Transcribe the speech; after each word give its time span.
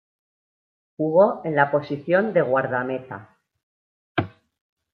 Jugó 0.97 1.41
en 1.45 1.55
la 1.55 1.69
posición 1.69 2.33
de 2.33 2.41
guardameta. 2.41 3.37